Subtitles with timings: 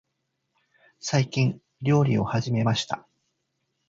[0.99, 3.07] 最近、料理を始めました。